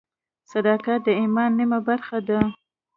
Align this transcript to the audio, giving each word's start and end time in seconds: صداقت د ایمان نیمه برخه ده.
صداقت 0.51 0.99
د 1.05 1.07
ایمان 1.21 1.51
نیمه 1.59 1.79
برخه 1.87 2.17
ده. 2.27 2.39